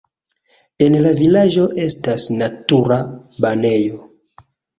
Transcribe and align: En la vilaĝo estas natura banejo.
En 0.85 0.95
la 1.05 1.11
vilaĝo 1.19 1.65
estas 1.83 2.25
natura 2.39 2.99
banejo. 3.47 4.03